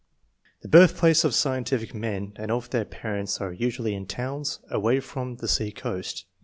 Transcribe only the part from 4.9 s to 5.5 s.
from the